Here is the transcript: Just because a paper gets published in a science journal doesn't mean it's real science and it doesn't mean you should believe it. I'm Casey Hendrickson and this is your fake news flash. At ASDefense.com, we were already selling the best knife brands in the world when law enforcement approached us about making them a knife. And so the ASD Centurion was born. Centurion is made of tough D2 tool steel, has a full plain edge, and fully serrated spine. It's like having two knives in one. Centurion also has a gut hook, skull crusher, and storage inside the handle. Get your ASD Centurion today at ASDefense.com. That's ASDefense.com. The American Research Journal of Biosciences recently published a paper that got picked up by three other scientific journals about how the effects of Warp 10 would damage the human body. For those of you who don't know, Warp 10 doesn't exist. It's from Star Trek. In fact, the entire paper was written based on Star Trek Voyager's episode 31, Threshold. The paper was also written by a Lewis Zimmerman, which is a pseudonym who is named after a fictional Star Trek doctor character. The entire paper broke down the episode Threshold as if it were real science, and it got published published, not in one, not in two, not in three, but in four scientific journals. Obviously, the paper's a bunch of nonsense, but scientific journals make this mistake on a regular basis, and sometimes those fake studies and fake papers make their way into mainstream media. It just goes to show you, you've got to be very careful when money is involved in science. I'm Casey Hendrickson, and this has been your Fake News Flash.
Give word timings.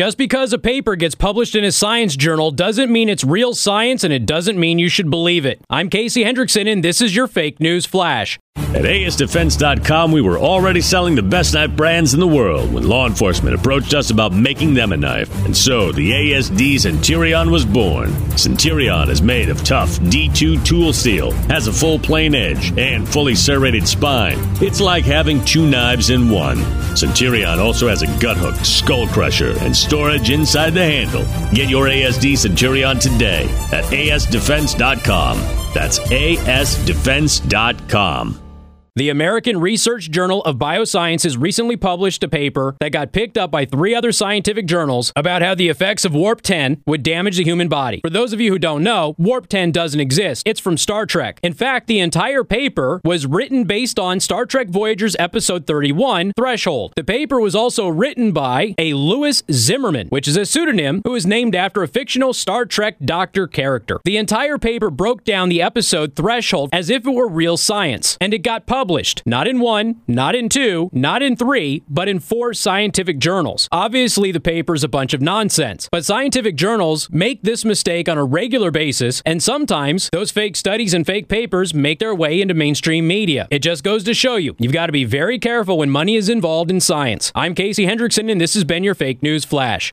Just 0.00 0.16
because 0.16 0.54
a 0.54 0.58
paper 0.58 0.96
gets 0.96 1.14
published 1.14 1.54
in 1.54 1.62
a 1.62 1.70
science 1.70 2.16
journal 2.16 2.50
doesn't 2.50 2.90
mean 2.90 3.10
it's 3.10 3.22
real 3.22 3.52
science 3.52 4.02
and 4.02 4.14
it 4.14 4.24
doesn't 4.24 4.58
mean 4.58 4.78
you 4.78 4.88
should 4.88 5.10
believe 5.10 5.44
it. 5.44 5.60
I'm 5.68 5.90
Casey 5.90 6.24
Hendrickson 6.24 6.72
and 6.72 6.82
this 6.82 7.02
is 7.02 7.14
your 7.14 7.26
fake 7.26 7.60
news 7.60 7.84
flash. 7.84 8.38
At 8.56 8.84
ASDefense.com, 8.84 10.12
we 10.12 10.22
were 10.22 10.38
already 10.38 10.80
selling 10.80 11.16
the 11.16 11.22
best 11.22 11.52
knife 11.52 11.76
brands 11.76 12.14
in 12.14 12.20
the 12.20 12.26
world 12.26 12.72
when 12.72 12.88
law 12.88 13.06
enforcement 13.06 13.54
approached 13.56 13.92
us 13.92 14.10
about 14.10 14.32
making 14.32 14.74
them 14.74 14.92
a 14.92 14.96
knife. 14.96 15.28
And 15.44 15.54
so 15.54 15.92
the 15.92 16.12
ASD 16.12 16.80
Centurion 16.80 17.50
was 17.50 17.66
born. 17.66 18.14
Centurion 18.38 19.10
is 19.10 19.20
made 19.20 19.50
of 19.50 19.62
tough 19.64 19.98
D2 19.98 20.64
tool 20.64 20.92
steel, 20.92 21.32
has 21.48 21.66
a 21.66 21.72
full 21.72 21.98
plain 21.98 22.34
edge, 22.34 22.72
and 22.78 23.06
fully 23.06 23.34
serrated 23.34 23.86
spine. 23.86 24.38
It's 24.62 24.80
like 24.80 25.04
having 25.04 25.44
two 25.44 25.68
knives 25.68 26.08
in 26.08 26.30
one. 26.30 26.58
Centurion 26.96 27.58
also 27.58 27.88
has 27.88 28.02
a 28.02 28.18
gut 28.18 28.36
hook, 28.36 28.54
skull 28.64 29.08
crusher, 29.08 29.56
and 29.60 29.76
storage 29.76 30.30
inside 30.30 30.74
the 30.74 30.84
handle. 30.84 31.24
Get 31.52 31.68
your 31.68 31.86
ASD 31.86 32.38
Centurion 32.38 32.98
today 32.98 33.44
at 33.72 33.84
ASDefense.com. 33.84 35.38
That's 35.74 35.98
ASDefense.com. 35.98 38.49
The 38.96 39.08
American 39.08 39.60
Research 39.60 40.10
Journal 40.10 40.42
of 40.42 40.56
Biosciences 40.56 41.40
recently 41.40 41.76
published 41.76 42.24
a 42.24 42.28
paper 42.28 42.74
that 42.80 42.90
got 42.90 43.12
picked 43.12 43.38
up 43.38 43.48
by 43.48 43.64
three 43.64 43.94
other 43.94 44.10
scientific 44.10 44.66
journals 44.66 45.12
about 45.14 45.42
how 45.42 45.54
the 45.54 45.68
effects 45.68 46.04
of 46.04 46.12
Warp 46.12 46.40
10 46.40 46.82
would 46.88 47.04
damage 47.04 47.36
the 47.36 47.44
human 47.44 47.68
body. 47.68 48.00
For 48.02 48.10
those 48.10 48.32
of 48.32 48.40
you 48.40 48.50
who 48.50 48.58
don't 48.58 48.82
know, 48.82 49.14
Warp 49.16 49.46
10 49.46 49.70
doesn't 49.70 50.00
exist. 50.00 50.42
It's 50.44 50.58
from 50.58 50.76
Star 50.76 51.06
Trek. 51.06 51.38
In 51.40 51.52
fact, 51.52 51.86
the 51.86 52.00
entire 52.00 52.42
paper 52.42 53.00
was 53.04 53.26
written 53.26 53.62
based 53.62 54.00
on 54.00 54.18
Star 54.18 54.44
Trek 54.44 54.68
Voyager's 54.68 55.14
episode 55.20 55.68
31, 55.68 56.32
Threshold. 56.36 56.92
The 56.96 57.04
paper 57.04 57.38
was 57.40 57.54
also 57.54 57.86
written 57.86 58.32
by 58.32 58.74
a 58.76 58.94
Lewis 58.94 59.44
Zimmerman, 59.52 60.08
which 60.08 60.26
is 60.26 60.36
a 60.36 60.44
pseudonym 60.44 61.02
who 61.04 61.14
is 61.14 61.26
named 61.26 61.54
after 61.54 61.84
a 61.84 61.88
fictional 61.88 62.32
Star 62.32 62.66
Trek 62.66 62.96
doctor 63.04 63.46
character. 63.46 64.00
The 64.04 64.16
entire 64.16 64.58
paper 64.58 64.90
broke 64.90 65.22
down 65.22 65.48
the 65.48 65.62
episode 65.62 66.16
Threshold 66.16 66.70
as 66.72 66.90
if 66.90 67.06
it 67.06 67.10
were 67.10 67.28
real 67.28 67.56
science, 67.56 68.18
and 68.20 68.34
it 68.34 68.40
got 68.40 68.66
published 68.66 68.79
published, 68.80 69.22
not 69.26 69.46
in 69.46 69.60
one, 69.60 70.00
not 70.08 70.34
in 70.34 70.48
two, 70.48 70.88
not 70.90 71.20
in 71.20 71.36
three, 71.36 71.82
but 71.86 72.08
in 72.08 72.18
four 72.18 72.54
scientific 72.54 73.18
journals. 73.18 73.68
Obviously, 73.70 74.32
the 74.32 74.40
paper's 74.40 74.82
a 74.82 74.88
bunch 74.88 75.12
of 75.12 75.20
nonsense, 75.20 75.86
but 75.92 76.02
scientific 76.02 76.56
journals 76.56 77.06
make 77.10 77.42
this 77.42 77.62
mistake 77.62 78.08
on 78.08 78.16
a 78.16 78.24
regular 78.24 78.70
basis, 78.70 79.22
and 79.26 79.42
sometimes 79.42 80.08
those 80.12 80.30
fake 80.30 80.56
studies 80.56 80.94
and 80.94 81.04
fake 81.04 81.28
papers 81.28 81.74
make 81.74 81.98
their 81.98 82.14
way 82.14 82.40
into 82.40 82.54
mainstream 82.54 83.06
media. 83.06 83.46
It 83.50 83.58
just 83.58 83.84
goes 83.84 84.02
to 84.04 84.14
show 84.14 84.36
you, 84.36 84.56
you've 84.58 84.72
got 84.72 84.86
to 84.86 84.92
be 84.92 85.04
very 85.04 85.38
careful 85.38 85.76
when 85.76 85.90
money 85.90 86.16
is 86.16 86.30
involved 86.30 86.70
in 86.70 86.80
science. 86.80 87.30
I'm 87.34 87.54
Casey 87.54 87.84
Hendrickson, 87.84 88.32
and 88.32 88.40
this 88.40 88.54
has 88.54 88.64
been 88.64 88.82
your 88.82 88.94
Fake 88.94 89.22
News 89.22 89.44
Flash. 89.44 89.88